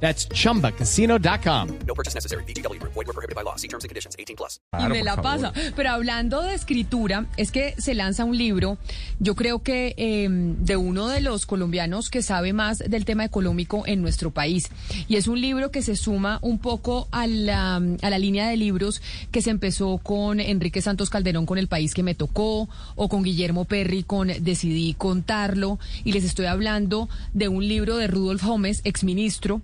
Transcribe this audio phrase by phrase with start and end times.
[0.00, 1.68] That's chumbacasino.com.
[1.86, 2.44] No purchase necessary.
[2.44, 2.80] BGW.
[2.82, 3.56] Void were prohibited by law.
[3.56, 4.14] See terms and conditions.
[4.18, 4.60] 18 plus.
[4.78, 5.52] y me la pasa.
[5.74, 8.78] Pero hablando de escritura, es que se lanza un libro,
[9.18, 13.84] yo creo que eh, de uno de los colombianos que sabe más del tema económico
[13.86, 14.70] en nuestro país.
[15.08, 18.56] Y es un libro que se suma un poco a la, a la línea de
[18.56, 23.08] libros que se empezó con Enrique Santos Calderón con El País que me tocó, o
[23.08, 25.78] con Guillermo Perry con Decidí contarlo.
[26.04, 29.62] Y les estoy hablando de un libro de Rudolf Gómez, exministro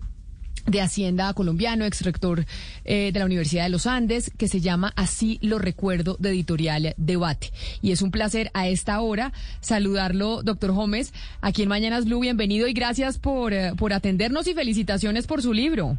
[0.66, 2.44] de Hacienda colombiano, ex rector
[2.84, 6.94] eh, de la Universidad de los Andes, que se llama Así lo recuerdo de editorial
[6.96, 7.50] Debate.
[7.80, 12.20] Y es un placer a esta hora saludarlo, doctor Gómez, aquí en Mañanas Blue.
[12.20, 15.98] Bienvenido y gracias por, eh, por atendernos y felicitaciones por su libro.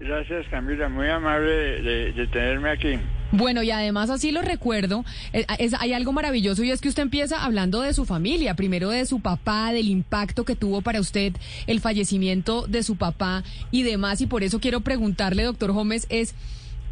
[0.00, 0.88] Gracias, Camila.
[0.88, 2.98] Muy amable de, tenerme aquí.
[3.30, 7.02] Bueno, y además así lo recuerdo, eh, es- hay algo maravilloso y es que usted
[7.02, 11.34] empieza hablando de su familia, primero de su papá, del impacto que tuvo para usted
[11.66, 16.34] el fallecimiento de su papá y demás, y por eso quiero preguntarle, doctor Gómez, es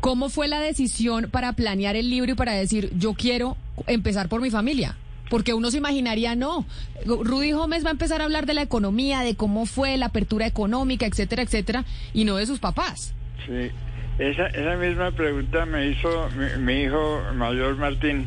[0.00, 3.56] cómo fue la decisión para planear el libro y para decir, yo quiero
[3.86, 4.96] empezar por mi familia.
[5.30, 6.66] Porque uno se imaginaría, no,
[7.04, 10.46] Rudy Gómez va a empezar a hablar de la economía, de cómo fue la apertura
[10.46, 11.84] económica, etcétera, etcétera,
[12.14, 13.12] y no de sus papás.
[13.44, 13.70] Sí.
[14.18, 18.26] Esa, esa misma pregunta me hizo mi, mi hijo mayor Martín.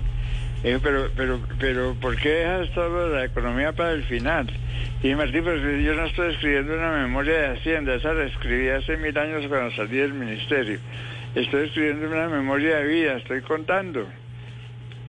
[0.64, 4.48] Dijo, pero, pero, pero, ¿por qué dejas todo la economía para el final?
[5.02, 8.98] Y Martín, si yo no estoy escribiendo una memoria de Hacienda, esa la escribí hace
[8.98, 10.80] mil años cuando salí del ministerio.
[11.34, 14.06] Estoy escribiendo una memoria de vida, estoy contando.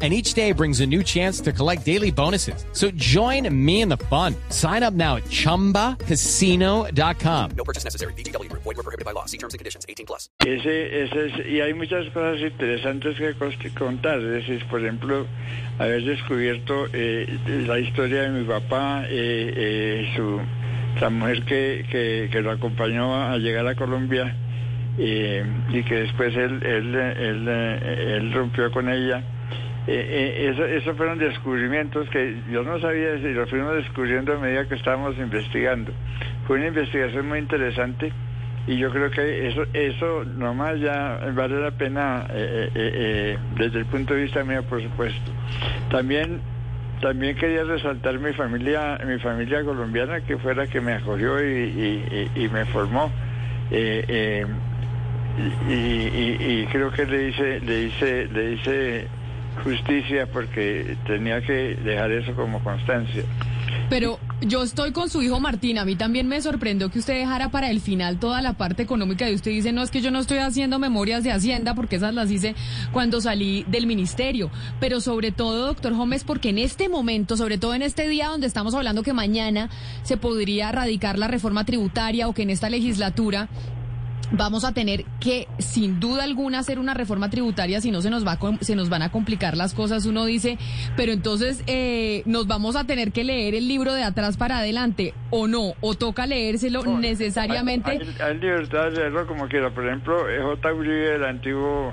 [0.00, 2.64] And each day brings a new chance to collect daily bonuses.
[2.72, 4.36] So join me in the fun.
[4.50, 7.50] Sign up now at chumbacasino.com.
[7.56, 8.12] No purchase necessary.
[8.14, 8.48] BGW.
[8.52, 9.24] Void were prohibited by law.
[9.26, 9.84] See terms and conditions.
[9.88, 10.30] 18 plus.
[10.46, 13.34] Ese, ese es- y hay muchas cosas interesantes que
[13.74, 14.20] contar.
[14.20, 15.26] Es decir, por ejemplo,
[15.80, 17.26] haber descubierto eh,
[17.66, 20.40] la historia de mi papá, eh, eh, su,
[21.00, 24.36] la mujer que, que, que lo acompañó a llegar a Colombia
[24.96, 29.24] eh, y que después él, él, él, eh, él rompió con ella.
[29.90, 30.06] Eh,
[30.36, 34.66] eh, eso, eso fueron descubrimientos que yo no sabía si los fuimos descubriendo a medida
[34.68, 35.92] que estábamos investigando.
[36.46, 38.12] Fue una investigación muy interesante
[38.66, 43.86] y yo creo que eso, eso nomás ya vale la pena eh, eh, desde el
[43.86, 45.32] punto de vista mío, por supuesto.
[45.90, 46.42] También,
[47.00, 51.46] también quería resaltar mi familia, mi familia colombiana que fue la que me acogió y,
[51.50, 53.10] y- y- y me formó.
[53.70, 53.76] Y,
[55.72, 59.06] y- y creo que le hice, le hice, le hice
[59.64, 63.24] justicia porque tenía que dejar eso como constancia.
[63.90, 65.78] Pero yo estoy con su hijo Martín.
[65.78, 69.28] A mí también me sorprendió que usted dejara para el final toda la parte económica
[69.28, 72.14] y usted dice, no, es que yo no estoy haciendo memorias de Hacienda porque esas
[72.14, 72.54] las hice
[72.92, 74.50] cuando salí del ministerio.
[74.78, 78.46] Pero sobre todo, doctor Gómez, porque en este momento, sobre todo en este día donde
[78.46, 79.70] estamos hablando que mañana
[80.02, 83.48] se podría radicar la reforma tributaria o que en esta legislatura
[84.32, 88.26] vamos a tener que, sin duda alguna, hacer una reforma tributaria, si no se nos
[88.26, 90.06] va a se nos van a complicar las cosas.
[90.06, 90.58] Uno dice,
[90.96, 95.14] pero entonces eh, nos vamos a tener que leer el libro de atrás para adelante,
[95.30, 97.90] o no, o toca leérselo necesariamente.
[97.90, 99.70] Hay, hay libertad de leerlo como quiera.
[99.70, 100.72] Por ejemplo, J.
[100.72, 101.92] Uribe, el antiguo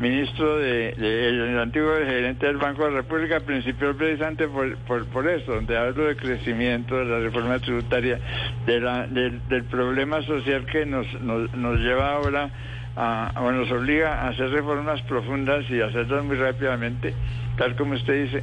[0.00, 5.26] ministro de, de- antiguo gerente del Banco de la República, principió precisamente por, por, por
[5.28, 8.18] eso, donde hablo de crecimiento, de la reforma tributaria,
[8.66, 12.50] de la, del, del problema social que nos, nos, nos lleva ahora
[12.94, 17.14] a, o nos obliga a hacer reformas profundas y hacerlas muy rápidamente,
[17.56, 18.42] tal como usted dice.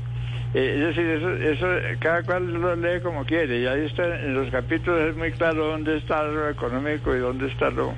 [0.56, 1.68] Eh, es decir, eso, eso
[2.00, 5.66] cada cual lo lee como quiere y ahí está, en los capítulos es muy claro
[5.66, 7.94] dónde está lo económico y dónde está lo,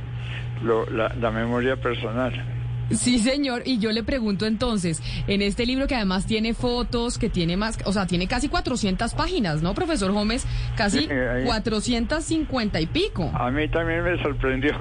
[0.63, 2.31] lo- la, la memoria personal.
[2.91, 3.63] Sí, señor.
[3.65, 7.77] Y yo le pregunto entonces, en este libro que además tiene fotos, que tiene más,
[7.85, 10.45] o sea, tiene casi 400 páginas, ¿no, profesor Gómez?
[10.75, 13.31] Casi Sí, ahí- 450 y pico.
[13.33, 14.71] A mí también me sorprendió.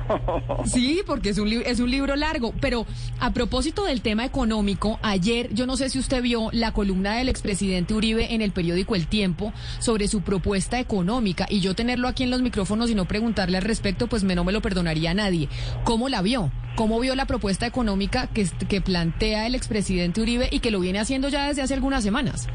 [0.66, 2.52] Sí, porque es un, es un libro largo.
[2.60, 2.86] Pero
[3.20, 7.28] a propósito del tema económico, ayer, yo no sé si usted vio la columna del
[7.28, 11.46] expresidente Uribe en el periódico El Tiempo sobre su propuesta económica.
[11.48, 14.44] Y yo tenerlo aquí en los micrófonos y no preguntarle al respecto, pues me, no
[14.44, 15.48] me lo perdonaría nadie.
[15.84, 16.50] ¿Cómo la vio?
[16.74, 21.28] ¿Cómo vio la propuesta económica que, plantea el expresidente Uribe y que lo viene haciendo
[21.28, 22.48] ya desde hace algunas semanas?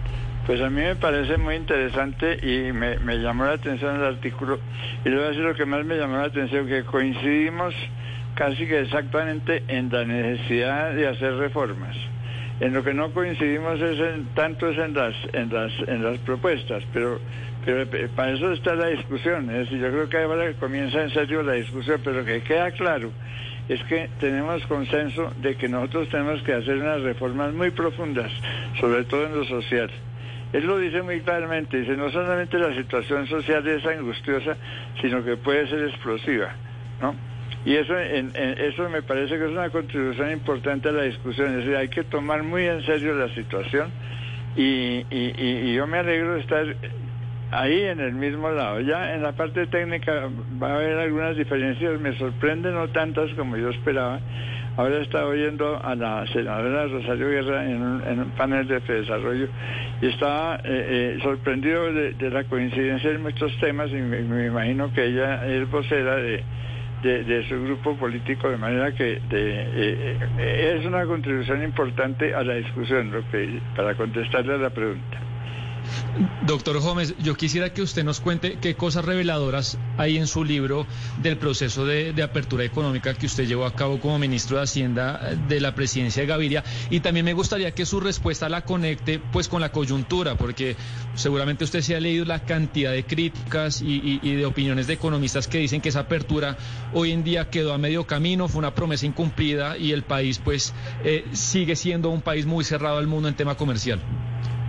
[0.45, 4.59] Pues a mí me parece muy interesante y me, me llamó la atención el artículo.
[5.05, 7.73] Y le voy a decir lo que más me llamó la atención, que coincidimos
[8.35, 11.95] casi que exactamente en la necesidad de hacer reformas.
[12.59, 16.17] En lo que no coincidimos es en, tanto es en las, en las, en las
[16.19, 17.21] propuestas, pero,
[17.63, 19.49] pero eh, para eso está la discusión.
[19.49, 23.11] Es decir, yo creo que ahora comienza en serio la discusión, pero que queda claro
[23.69, 28.31] es que tenemos consenso de que nosotros tenemos que hacer unas reformas muy profundas,
[28.81, 29.89] sobre todo en lo social.
[30.51, 34.57] Él lo dice muy claramente, dice, no solamente la situación social es angustiosa,
[34.99, 36.49] sino que puede ser explosiva,
[37.01, 37.15] ¿no?
[37.65, 41.49] Y eso, en- en- eso me parece que es una contribución importante a la discusión,
[41.51, 43.91] es decir, hay que tomar muy en serio la situación
[44.55, 46.65] y, y- y- y yo me alegro de estar
[47.51, 48.79] ahí en el mismo lado.
[48.81, 50.29] Ya en la parte técnica
[50.61, 54.19] va a haber algunas diferencias, me sorprenden no tantas como yo esperaba.
[54.77, 59.49] Ahora estaba oyendo a la senadora Rosario Guerra en un, en un panel de desarrollo
[60.01, 65.03] y estaba eh, eh, sorprendido de, la coincidencia en muchos temas y me, imagino que
[65.03, 66.43] ella es vocera de,
[67.03, 72.43] de, su grupo político, de manera que de, eh, eh, es una contribución importante a
[72.43, 73.11] la discusión,
[73.75, 75.28] para contestarle a la pregunta.
[76.45, 80.87] Doctor Gómez, yo quisiera que usted nos cuente qué cosas reveladoras hay en su libro
[81.21, 85.37] del proceso de, apertura económica que usted llevó a cabo como ministro de Hacienda eh,
[85.47, 86.63] de la presidencia de Gaviria.
[86.89, 90.75] Y también me gustaría que su respuesta la conecte pues con la coyuntura, porque
[91.15, 94.93] seguramente usted se ha leído la cantidad de críticas y, y- y de opiniones de
[94.93, 96.57] economistas que dicen que esa apertura
[96.93, 100.73] hoy en día quedó a medio camino, fue una promesa incumplida y el país pues
[101.03, 103.99] eh, sigue siendo un país muy cerrado al mundo en tema comercial.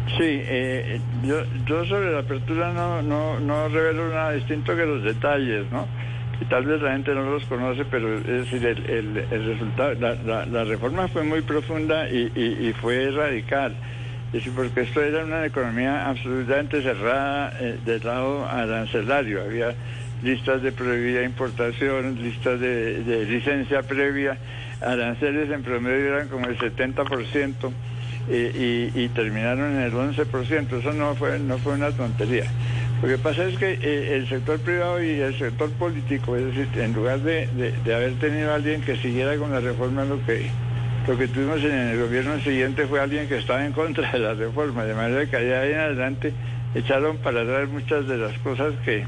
[0.07, 5.03] Sí, eh, yo, yo sobre la apertura no, no, no revelo nada distinto que los
[5.03, 5.87] detalles, ¿no?
[6.39, 9.95] Que tal vez la gente no los conoce, pero es decir, el, el, el resultado,
[9.95, 13.75] la, la, la reforma fue muy profunda y, y, y fue radical.
[14.29, 19.43] Es decir, porque esto era una economía absolutamente cerrada eh, del lado arancelario.
[19.43, 19.75] Había
[20.23, 24.39] listas de prohibida importación, listas de, de licencia previa,
[24.81, 27.73] aranceles en promedio eran como el 70%
[28.29, 30.79] y, y terminaron en el 11%.
[30.79, 32.45] Eso no fue, no fue una tontería.
[33.03, 36.69] Lo que pasa es que eh, el sector privado y el sector político, es decir,
[36.81, 40.25] en lugar de, de- de haber tenido a alguien que siguiera con la reforma, lo
[40.27, 40.51] que,
[41.09, 44.35] lo que tuvimos en el gobierno siguiente fue alguien que estaba en contra de la
[44.35, 46.33] reforma, de manera que allá en adelante
[46.75, 49.05] echaron para atrás muchas de las cosas que,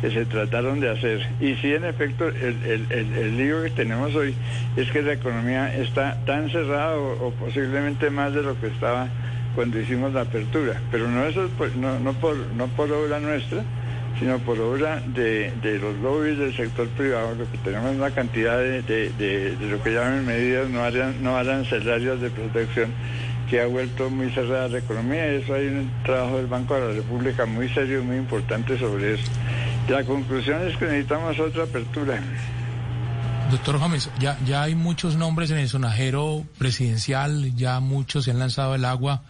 [0.00, 1.26] que se trataron de hacer.
[1.40, 4.34] Y sí, en efecto, el, el, el, el lío que tenemos hoy
[4.76, 9.08] es que la economía está tan cerrada o, posiblemente más de lo que estaba
[9.54, 10.80] cuando hicimos la apertura.
[10.90, 13.62] Pero no, eso, es por- no, no, por, no por obra nuestra,
[14.18, 18.58] sino por obra de, de los lobbies del sector privado, lo que tenemos una cantidad
[18.58, 22.90] de, de, lo que llaman medidas no, aran- no arancelarias de protección
[23.48, 26.80] que ha vuelto muy cerrada la economía y eso hay un trabajo del Banco de
[26.88, 29.24] la República muy serio muy importante sobre eso.
[29.88, 32.20] La conclusión es que necesitamos otra apertura.
[33.50, 38.38] Doctor Gómez, ya, ya hay muchos nombres en el sonajero presidencial, ya muchos se han
[38.38, 39.22] lanzado al agua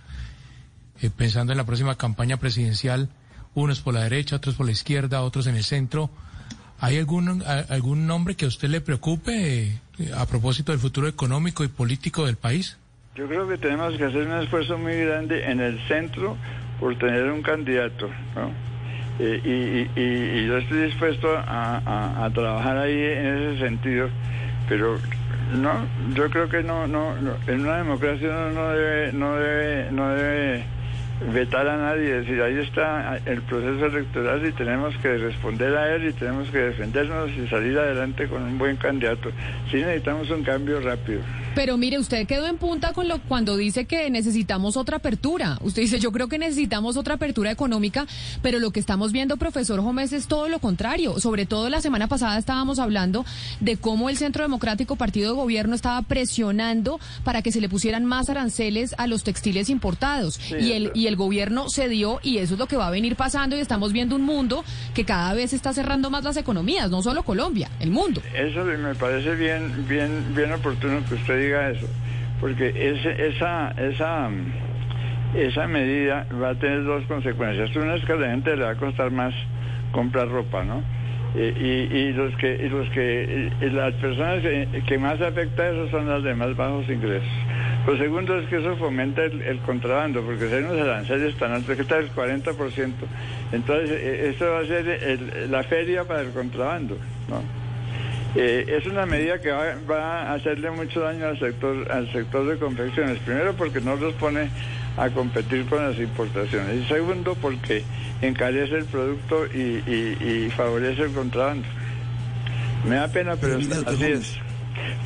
[1.01, 3.09] eh, pensando en la próxima campaña presidencial,
[3.55, 6.11] unos por la derecha, otros por la izquierda, otros en el centro.
[6.81, 9.63] ¿Hay algún, a- algún nombre que a usted le preocupe
[9.99, 12.77] eh, a propósito del futuro económico y político del país?
[13.15, 16.37] Yo creo que tenemos que hacer un esfuerzo muy grande en el centro
[16.79, 18.70] por tener un candidato, ¿no?
[19.19, 24.09] Eh, y, y- yo estoy dispuesto a trabajar ahí en ese sentido,
[24.69, 24.99] pero
[25.53, 29.91] no, yo creo que no, no, no, en una democracia uno no debe, no debe,
[29.91, 30.65] no debe
[31.33, 35.95] vetar a nadie, es decir, ahí está el proceso electoral y tenemos que responder a
[35.95, 39.31] él y tenemos que defendernos y salir adelante con un buen candidato.
[39.71, 41.21] Sí necesitamos un cambio rápido.
[41.55, 45.59] Pero mire, usted quedó en punta con lo cuando dice que necesitamos otra apertura.
[45.63, 48.07] Usted dice, yo creo que necesitamos otra apertura económica,
[48.43, 51.19] pero lo que estamos viendo, profesor Gómez, es todo lo contrario.
[51.19, 53.25] Sobre todo la semana pasada estábamos hablando
[53.61, 58.05] de cómo el Centro Democrático Partido de Gobierno estaba presionando para que se le pusieran
[58.05, 60.39] más aranceles a los textiles importados.
[60.51, 63.57] y el y el gobierno cedió y eso es lo que va a venir pasando
[63.57, 64.65] y estamos viendo un mundo
[64.95, 68.23] que cada vez está cerrando más las economías, no solo Colombia, el mundo.
[68.35, 71.87] Eso me parece bien, bien, bien oportuno que usted diga eso,
[72.41, 74.31] porque ese, esa, esa,
[75.37, 77.75] esa medida va a tener dos consecuencias.
[77.77, 79.35] Una es que a la gente le va a costar más
[79.93, 80.83] comprar ropa, ¿no?
[81.37, 86.09] Eh, y, y los que, y los que las personas que, más afecta eso son
[86.09, 87.29] las de más bajos ingresos.
[87.87, 91.53] Lo segundo es que eso fomenta el, el contrabando, porque si hay unos aranceles tan
[91.53, 92.93] altos que está el 40%.
[93.53, 96.97] Entonces, eh, esto va a ser el- la feria para el contrabando,
[97.29, 97.60] ¿no?
[98.37, 102.47] Eh, es una medida que va, va a hacerle mucho daño al sector, al sector
[102.47, 103.19] de confecciones.
[103.21, 104.49] Primero porque no los pone
[104.97, 106.85] a competir con las importaciones.
[106.85, 107.83] Y segundo porque
[108.23, 111.67] encarece el producto y, y- y favorece el contrabando.
[112.89, 114.37] Me da pena, pero Pero mira, así es.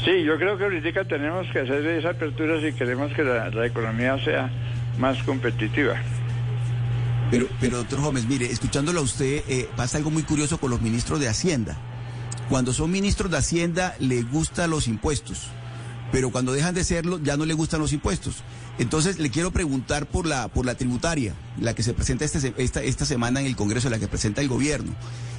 [0.05, 3.67] Sí, yo creo que ahorita tenemos que hacer esa apertura si queremos que la, la
[3.67, 4.51] economía sea
[4.99, 5.95] más competitiva.
[7.31, 10.81] Pero, pero doctor Gómez, mire, escuchándolo a usted, eh, pasa algo muy curioso con los
[10.83, 11.77] ministros de Hacienda.
[12.49, 15.45] Cuando son ministros de Hacienda, les gustan los impuestos,
[16.13, 18.37] pero cuando dejan de serlo, ya no les gustan los impuestos.
[18.79, 22.83] Entonces, le quiero preguntar por la, por la tributaria, la que se presenta este esta,
[22.83, 24.95] esta semana en el Congreso, la que presenta el gobierno,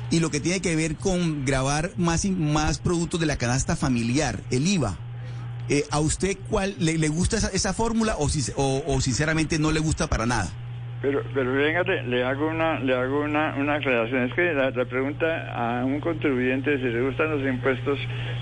[0.10, 4.42] y lo que tiene que ver con grabar más, más productos de la canasta familiar,
[4.52, 4.98] el IVA.
[5.70, 9.80] Eh, ¿A usted cuál le, le gusta esa, esa fórmula o- o sinceramente no le
[9.80, 10.52] gusta para nada?
[11.06, 14.24] Pero, pero venga, le, hago una, le hago una, una aclaración.
[14.24, 18.00] Es que la, pregunta a un contribuyente si le gustan los impuestos,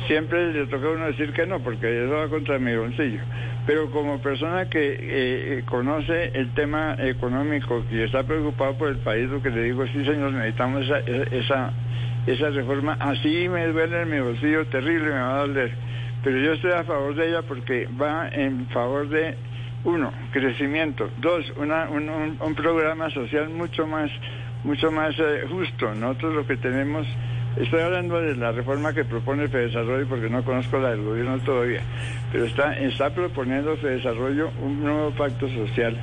[0.08, 3.20] siempre le toca a uno decir que no, porque eso va contra mi bolsillo.
[3.68, 9.28] Pero como persona que eh, conoce el tema económico y está preocupado por el país,
[9.28, 11.74] lo que le digo, sí señor, necesitamos esa, esa,
[12.28, 12.96] esa reforma.
[12.98, 15.72] Así me duele en mi bolsillo, terrible, me va a doler.
[16.24, 19.36] Pero yo estoy a favor de ella porque va en favor de
[19.86, 21.10] uno, crecimiento.
[21.18, 24.10] Dos, una, un, un- un programa social mucho más,
[24.64, 25.94] mucho más eh, justo.
[25.94, 27.06] Nosotros lo que tenemos,
[27.58, 31.82] estoy hablando de la reforma que propone Fedesarrollo porque no conozco la del gobierno todavía,
[32.32, 35.98] pero está, está proponiendo Fedesarrollo un nuevo pacto social.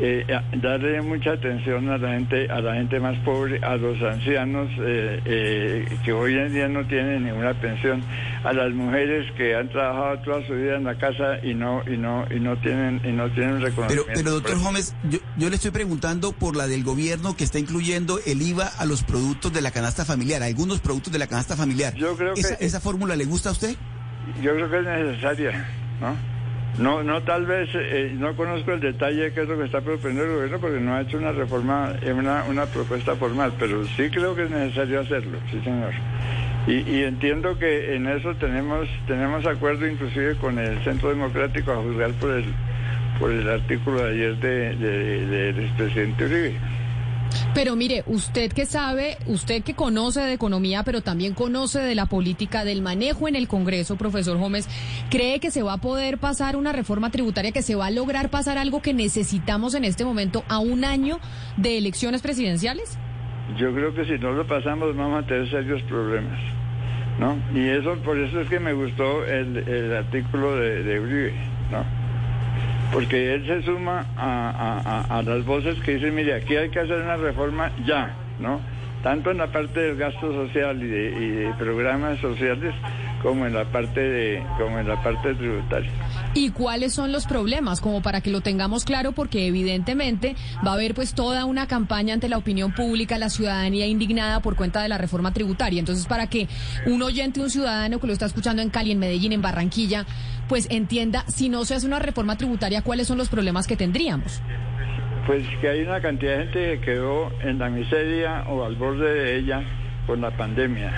[0.00, 4.00] Eh, a- darle mucha atención a la gente a la gente más pobre a los
[4.02, 8.02] ancianos eh, eh, que hoy en día no tienen ninguna pensión
[8.44, 11.96] a las mujeres que han trabajado toda su vida en la casa y no y
[11.96, 15.48] no y no tienen y no tienen Pero, reconocimiento pero doctor Por- Gómez, yo, yo
[15.50, 19.52] le estoy preguntando por la del gobierno que está incluyendo el IVA a los productos
[19.52, 21.94] de la canasta familiar, a algunos productos de la canasta familiar.
[21.94, 23.76] Yo creo que- ¿Esa, esa fórmula le gusta a usted?
[24.40, 25.66] yo creo que es necesaria
[26.00, 26.31] no
[26.78, 29.80] no no tal vez eh, no conozco el detalle de qué es lo que está
[29.82, 33.86] proponiendo el gobierno porque no ha hecho una reforma eh, una una propuesta formal pero
[33.88, 35.92] sí creo que es necesario hacerlo sí señor
[36.66, 41.76] y, y entiendo que en eso tenemos tenemos acuerdo inclusive con el Centro Democrático a
[41.76, 42.44] juzgar por el
[43.18, 46.54] por el artículo de ayer de, de- del expresidente Uribe.
[47.54, 52.06] Pero mire, usted que sabe, usted que conoce de economía, pero también conoce de la
[52.06, 54.68] política, del manejo en el Congreso, profesor Gómez,
[55.10, 58.30] ¿cree que se va a poder pasar una reforma tributaria, que se va a lograr
[58.30, 61.18] pasar algo que necesitamos en este momento a un año
[61.56, 62.98] de elecciones presidenciales?
[63.58, 66.38] Yo creo que si no lo pasamos vamos a tener serios problemas,
[67.18, 67.36] ¿no?
[67.54, 71.34] Y eso, por eso es que me gustó el, artículo de, de Uribe,
[71.70, 72.01] ¿no?
[72.92, 74.50] Porque él se suma a,
[75.08, 78.60] a- a- las voces que dicen, mire, aquí hay que hacer una reforma ya, ¿no?
[79.02, 82.72] Tanto en la parte del gasto social y de, y de programas sociales
[83.20, 85.90] como en la parte de, como en la parte tributaria.
[86.34, 87.80] ¿Y cuáles son los problemas?
[87.80, 90.34] Como para que lo tengamos claro, porque evidentemente
[90.64, 94.54] va a haber pues toda una campaña ante la opinión pública, la ciudadanía indignada por
[94.56, 95.80] cuenta de la reforma tributaria.
[95.80, 96.48] Entonces, para que
[96.86, 100.04] un oyente, un ciudadano que lo está escuchando en Cali, en Medellín, en Barranquilla,
[100.48, 104.42] pues entienda, si no se hace una reforma tributaria, cuáles son los problemas que tendríamos.
[105.26, 109.12] Pues que hay una cantidad de gente que quedó en la miseria o al borde
[109.14, 109.62] de ella
[110.06, 110.92] con la pandemia,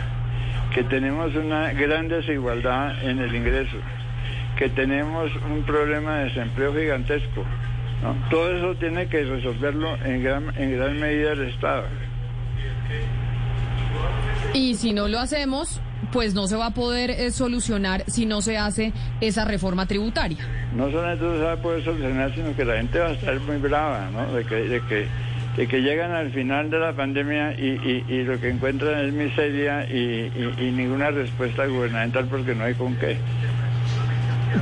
[0.73, 3.77] que tenemos una gran desigualdad en el ingreso,
[4.57, 7.45] que tenemos un problema de desempleo gigantesco.
[8.03, 8.17] ¿no?
[8.31, 11.85] Todo eso tiene que resolverlo en gran, en gran medida el Estado.
[14.55, 15.81] Y si no lo hacemos,
[16.15, 20.39] pues no se va a poder eh, solucionar si no se hace esa reforma tributaria.
[20.77, 23.41] No solamente no se va a poder solucionar, sino que la gente va a estar
[23.41, 24.33] muy brava, ¿no?
[24.33, 25.07] De que, de que,
[25.57, 29.85] de que llegan al final de la pandemia y, y- lo que encuentran es miseria
[29.91, 33.17] y ninguna respuesta gubernamental porque no hay con qué.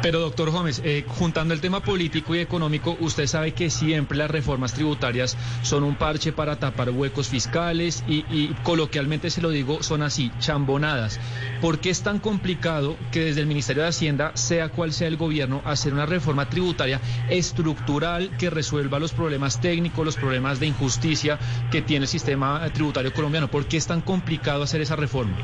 [0.01, 4.31] Pero doctor Gómez, eh, juntando el tema político y económico, usted sabe que siempre las
[4.31, 9.83] reformas tributarias son un parche para tapar huecos fiscales y, y coloquialmente se lo digo,
[9.83, 11.21] son así, chambonadas.
[11.61, 15.17] ¿Por qué es tan complicado que desde el Ministerio de Hacienda, sea cual sea el
[15.17, 21.39] gobierno, hacer una reforma tributaria estructural que resuelva los problemas técnicos, los problemas de injusticia
[21.71, 23.49] que tiene el sistema tributario colombiano?
[23.49, 25.37] ¿Por qué es tan complicado hacer esa reforma?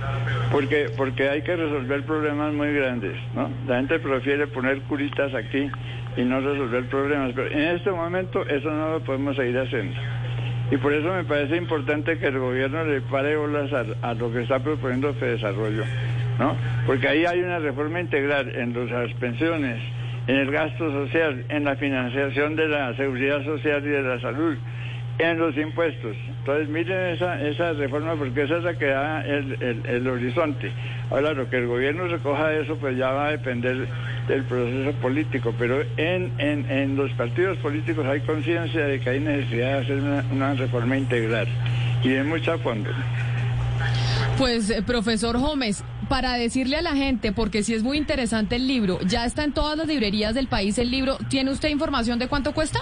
[0.50, 3.50] Porque, porque hay que resolver problemas muy grandes, ¿no?
[3.66, 5.68] La gente prefiere quiere poner curitas aquí
[6.16, 7.32] y no resolver problemas.
[7.34, 9.96] Pero en este momento eso no lo podemos seguir haciendo.
[10.70, 14.30] Y por eso me parece importante que el gobierno le pare bolas a, a lo
[14.32, 15.82] que está proponiendo Desarrollo,
[16.38, 16.54] ¿no?
[16.86, 19.80] Porque ahí hay una reforma integral en las pensiones,
[20.26, 24.56] en el gasto social, en la financiación de la seguridad social y de la salud,
[25.18, 26.14] en los impuestos.
[26.40, 30.70] Entonces miren esa, esa reforma porque esa es la que da el, el- el horizonte.
[31.10, 33.86] Ahora lo que el gobierno recoja de eso pues ya va a depender
[34.28, 39.20] del proceso político, pero en, en, en los partidos políticos hay conciencia de que hay
[39.20, 41.48] necesidad de hacer una, una reforma integral
[42.04, 42.90] y de mucha fondo.
[44.36, 48.68] Pues, eh, profesor Gómez, para decirle a la gente, porque sí es muy interesante el
[48.68, 51.18] libro, ya está en todas las librerías del país el libro.
[51.28, 52.80] ¿Tiene usted información de cuánto cuesta?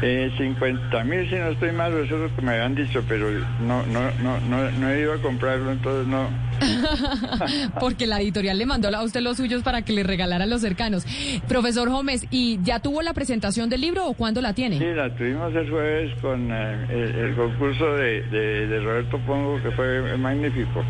[0.00, 3.28] Eh, 50 mil si no estoy mal, eso es lo que me habían dicho, pero
[3.60, 6.28] no, no, no, no, no he ido a comprarlo, entonces no.
[7.80, 10.60] Porque la editorial le mandó a usted los suyos para que le regalara a los
[10.60, 11.04] cercanos.
[11.48, 14.78] Profesor Gómez, ¿y ya tuvo la presentación del libro o cuándo la tiene?
[14.78, 19.62] Sí, la tuvimos el jueves con eh, el, el concurso de, de, de Roberto Pongo,
[19.62, 20.84] que fue magnífico.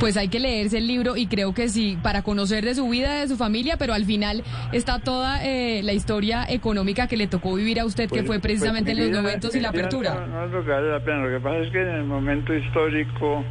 [0.00, 3.20] Pues hay que leerse el libro y creo que sí, para conocer de su vida,
[3.20, 7.54] de su familia, pero al final está toda eh, la historia económica que le tocó
[7.54, 10.26] vivir a usted, que Pues- fue precisamente pues, en mi los momentos y la apertura.
[10.26, 13.44] No, no que vale la pena, lo que pasa es que en el momento histórico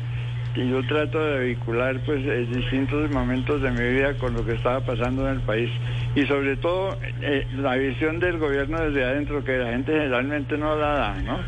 [0.53, 4.53] que yo trato de vincular pues eh, distintos momentos de mi vida con lo que
[4.53, 5.69] estaba pasando en el país
[6.15, 10.75] y sobre todo eh, la visión del gobierno desde adentro que la gente generalmente no
[10.75, 11.39] la da, ¿no?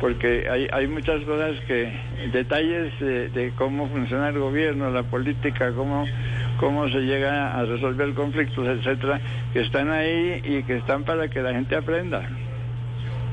[0.00, 1.90] Porque hay, hay muchas cosas que,
[2.32, 6.04] detalles de, de cómo funciona el gobierno, la política, cómo,
[6.58, 9.20] cómo se llega a resolver conflictos, etcétera,
[9.52, 12.28] que están ahí y que están para que la gente aprenda.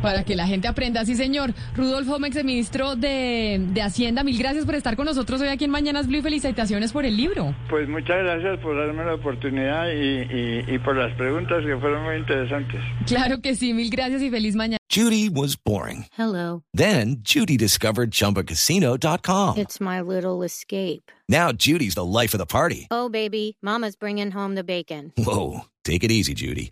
[0.01, 1.53] Para que la gente aprenda, sí señor.
[1.75, 5.72] Rudolf Homex, ministro de, de Hacienda, mil gracias por estar con nosotros hoy aquí en
[5.72, 7.53] Mañanas Blue y felicitaciones por el libro.
[7.70, 12.03] Pues muchas gracias por darme la oportunidad y, y- y por las preguntas que fueron
[12.03, 12.79] muy interesantes.
[13.05, 14.77] Claro que sí, mil gracias y feliz mañana.
[14.93, 16.05] Judy was boring.
[16.17, 16.63] Hello.
[16.74, 19.58] Then Judy discovered ChumbaCasino.com.
[19.58, 21.12] It's my little escape.
[21.29, 22.88] Now Judy's the life of the party.
[22.91, 25.13] Oh, baby, Mama's bringing home the bacon.
[25.17, 26.72] Whoa, take it easy, Judy.